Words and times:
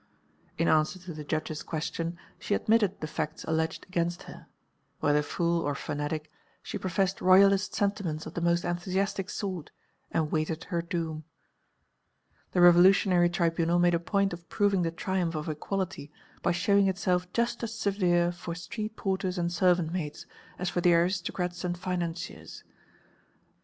In 0.57 0.67
answer 0.67 0.97
to 0.97 1.13
the 1.13 1.23
Judge's 1.23 1.61
question 1.61 2.17
she 2.39 2.55
admitted 2.55 3.01
the 3.01 3.05
facts 3.07 3.43
alleged 3.43 3.85
against 3.87 4.23
her; 4.23 4.47
whether 4.99 5.21
fool 5.21 5.61
or 5.61 5.75
fanatic, 5.75 6.31
she 6.63 6.79
professed 6.79 7.21
Royalist 7.21 7.75
sentiments 7.75 8.25
of 8.25 8.33
the 8.33 8.41
most 8.41 8.65
enthusiastic 8.65 9.29
sort 9.29 9.69
and 10.09 10.31
waited 10.31 10.63
her 10.63 10.81
doom. 10.81 11.23
The 12.53 12.61
Revolutionary 12.61 13.29
Tribunal 13.29 13.77
made 13.77 13.93
a 13.93 13.99
point 13.99 14.33
of 14.33 14.49
proving 14.49 14.81
the 14.81 14.89
triumph 14.89 15.35
of 15.35 15.47
Equality 15.47 16.11
by 16.41 16.51
showing 16.51 16.87
itself 16.87 17.31
just 17.31 17.61
as 17.61 17.75
severe 17.75 18.31
for 18.31 18.55
street 18.55 18.95
porters 18.95 19.37
and 19.37 19.53
servant 19.53 19.93
maids 19.93 20.25
as 20.57 20.67
for 20.67 20.81
the 20.81 20.95
aristocrats 20.95 21.63
and 21.63 21.77
financiers. 21.77 22.63